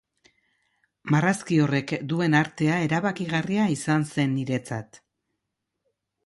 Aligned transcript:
Marrazki 1.15 1.59
horrek 1.65 1.93
duen 2.13 2.37
artea 2.39 2.79
erabakigarria 2.87 3.69
izan 3.75 4.07
zen 4.15 4.35
niretzat. 4.39 4.99